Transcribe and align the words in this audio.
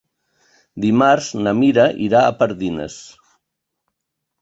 Dimarts 0.85 1.27
na 1.43 1.55
Mira 1.61 1.87
irà 2.09 2.25
a 2.25 2.35
Pardines. 2.43 3.01